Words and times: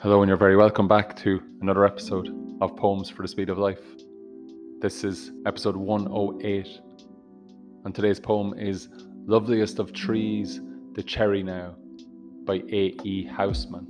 Hello, 0.00 0.22
and 0.22 0.28
you're 0.28 0.38
very 0.38 0.56
welcome 0.56 0.86
back 0.86 1.16
to 1.16 1.42
another 1.60 1.84
episode 1.84 2.28
of 2.60 2.76
Poems 2.76 3.10
for 3.10 3.22
the 3.22 3.26
Speed 3.26 3.48
of 3.48 3.58
Life. 3.58 3.82
This 4.80 5.02
is 5.02 5.32
episode 5.44 5.74
108, 5.74 6.68
and 7.84 7.92
today's 7.92 8.20
poem 8.20 8.56
is 8.56 8.90
Loveliest 9.26 9.80
of 9.80 9.92
Trees, 9.92 10.60
the 10.92 11.02
Cherry 11.02 11.42
Now 11.42 11.74
by 12.44 12.62
A.E. 12.70 13.28
Housman. 13.36 13.86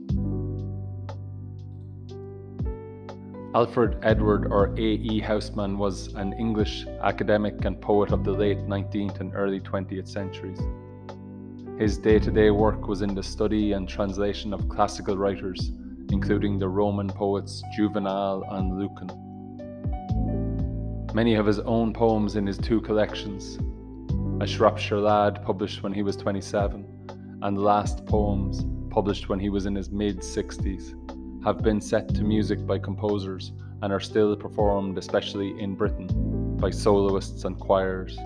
Alfred 3.55 3.99
Edward 4.03 4.47
or 4.51 4.73
A.E. 4.79 5.21
Housman 5.21 5.77
was 5.77 6.15
an 6.15 6.33
English 6.39 6.87
academic 7.03 7.67
and 7.67 7.79
poet 7.83 8.13
of 8.13 8.25
the 8.25 8.33
late 8.33 8.61
19th 8.61 9.21
and 9.21 9.35
early 9.35 9.61
20th 9.61 10.09
centuries. 10.09 10.59
His 11.79 11.99
day 11.99 12.19
to 12.19 12.31
day 12.31 12.51
work 12.51 12.89
was 12.89 13.03
in 13.03 13.15
the 13.15 13.23
study 13.23 13.73
and 13.73 13.87
translation 13.87 14.55
of 14.55 14.71
classical 14.71 15.19
writers 15.19 15.71
including 16.13 16.59
the 16.59 16.69
Roman 16.69 17.09
poets 17.09 17.63
Juvenal 17.75 18.45
and 18.51 18.79
Lucan. 18.79 19.11
Many 21.15 21.35
of 21.35 21.47
his 21.47 21.59
own 21.61 21.93
poems 21.93 22.37
in 22.37 22.47
his 22.47 22.59
two 22.59 22.81
collections, 22.81 23.59
A 24.43 24.47
Shropshire 24.47 25.01
Lad, 25.01 25.43
published 25.43 25.83
when 25.83 25.93
he 25.93 26.03
was 26.03 26.17
27, 26.17 26.87
and 27.43 27.59
Last 27.59 28.05
Poems, 28.07 28.65
published 28.91 29.29
when 29.29 29.41
he 29.41 29.49
was 29.49 29.67
in 29.67 29.75
his 29.75 29.91
mid 29.91 30.19
60s, 30.19 30.95
have 31.45 31.63
been 31.63 31.81
set 31.81 32.09
to 32.15 32.23
music 32.23 32.67
by 32.67 32.79
composers 32.79 33.53
and 33.83 33.93
are 33.93 34.01
still 34.01 34.37
performed, 34.37 34.99
especially 34.99 35.59
in 35.61 35.75
Britain, 35.75 36.57
by 36.57 36.71
soloists 36.71 37.45
and 37.45 37.59
choirs. 37.59 38.19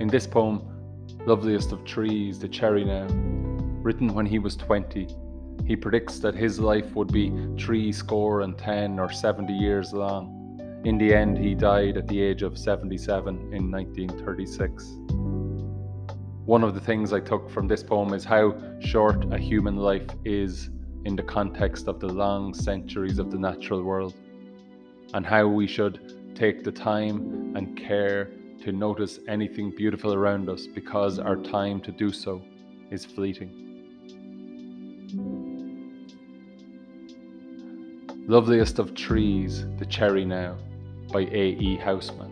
In 0.00 0.08
this 0.08 0.26
poem, 0.26 0.62
Loveliest 1.26 1.72
of 1.72 1.84
Trees, 1.84 2.38
the 2.38 2.48
Cherry 2.48 2.84
Now, 2.84 3.06
written 3.82 4.14
when 4.14 4.26
he 4.26 4.38
was 4.38 4.56
20. 4.56 5.08
He 5.66 5.76
predicts 5.76 6.18
that 6.20 6.34
his 6.34 6.58
life 6.58 6.94
would 6.94 7.12
be 7.12 7.32
three 7.58 7.92
score 7.92 8.42
and 8.42 8.56
ten 8.56 8.98
or 8.98 9.10
70 9.10 9.52
years 9.52 9.92
long. 9.92 10.34
In 10.84 10.96
the 10.96 11.12
end, 11.12 11.36
he 11.38 11.54
died 11.54 11.96
at 11.96 12.06
the 12.06 12.20
age 12.20 12.42
of 12.42 12.56
77 12.56 13.52
in 13.52 13.70
1936. 13.70 14.94
One 16.46 16.64
of 16.64 16.74
the 16.74 16.80
things 16.80 17.12
I 17.12 17.20
took 17.20 17.50
from 17.50 17.68
this 17.68 17.82
poem 17.82 18.14
is 18.14 18.24
how 18.24 18.56
short 18.80 19.32
a 19.32 19.38
human 19.38 19.76
life 19.76 20.08
is 20.24 20.70
in 21.04 21.14
the 21.14 21.22
context 21.22 21.88
of 21.88 22.00
the 22.00 22.06
long 22.06 22.54
centuries 22.54 23.18
of 23.18 23.30
the 23.30 23.38
natural 23.38 23.82
world, 23.82 24.14
and 25.14 25.26
how 25.26 25.46
we 25.46 25.66
should 25.66 26.34
take 26.34 26.64
the 26.64 26.72
time 26.72 27.54
and 27.56 27.76
care 27.76 28.30
to 28.62 28.72
notice 28.72 29.20
anything 29.28 29.70
beautiful 29.76 30.14
around 30.14 30.48
us 30.48 30.66
because 30.66 31.18
our 31.18 31.36
time 31.36 31.80
to 31.80 31.92
do 31.92 32.12
so 32.12 32.42
is 32.90 33.04
fleeting. 33.04 33.67
Loveliest 38.30 38.78
of 38.78 38.94
Trees, 38.94 39.64
The 39.78 39.86
Cherry 39.86 40.26
Now 40.26 40.58
by 41.10 41.20
A.E. 41.20 41.78
Housman. 41.82 42.30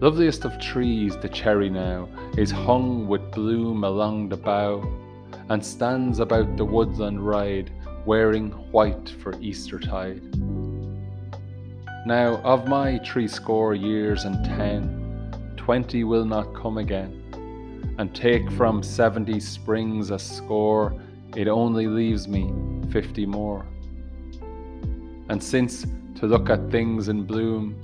Loveliest 0.00 0.46
of 0.46 0.58
trees, 0.58 1.18
the 1.18 1.28
cherry 1.28 1.68
now, 1.68 2.08
is 2.38 2.50
hung 2.50 3.06
with 3.06 3.30
bloom 3.32 3.84
along 3.84 4.30
the 4.30 4.38
bough, 4.38 4.82
and 5.50 5.62
stands 5.62 6.18
about 6.18 6.56
the 6.56 6.64
woodland 6.64 7.20
ride, 7.20 7.70
wearing 8.06 8.52
white 8.72 9.10
for 9.20 9.38
Eastertide. 9.38 10.22
Now, 12.06 12.40
of 12.44 12.66
my 12.66 13.00
three 13.00 13.28
score 13.28 13.74
years 13.74 14.24
and 14.24 14.42
ten, 14.46 15.52
twenty 15.58 16.04
will 16.04 16.24
not 16.24 16.54
come 16.54 16.78
again, 16.78 17.94
and 17.98 18.14
take 18.14 18.50
from 18.52 18.82
seventy 18.82 19.40
springs 19.40 20.10
a 20.10 20.18
score, 20.18 20.98
it 21.36 21.48
only 21.48 21.86
leaves 21.86 22.28
me 22.28 22.52
fifty 22.90 23.26
more. 23.26 23.66
And 25.28 25.42
since 25.42 25.86
to 26.16 26.26
look 26.26 26.50
at 26.50 26.70
things 26.70 27.08
in 27.08 27.24
bloom, 27.24 27.74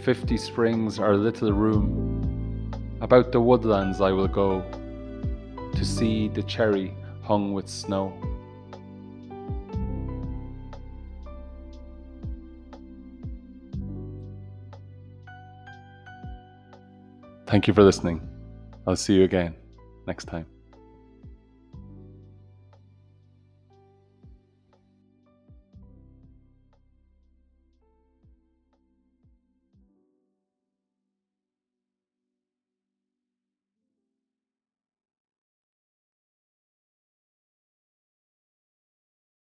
fifty 0.00 0.36
springs 0.36 0.98
are 0.98 1.16
little 1.16 1.52
room, 1.52 2.70
about 3.00 3.30
the 3.32 3.40
woodlands 3.40 4.00
I 4.00 4.10
will 4.10 4.28
go, 4.28 4.62
to 5.74 5.84
see 5.84 6.28
the 6.28 6.42
cherry 6.42 6.94
hung 7.22 7.52
with 7.52 7.68
snow. 7.68 8.12
Thank 17.46 17.68
you 17.68 17.74
for 17.74 17.82
listening. 17.82 18.26
I'll 18.86 18.96
see 18.96 19.14
you 19.14 19.24
again 19.24 19.54
next 20.06 20.24
time. 20.24 20.46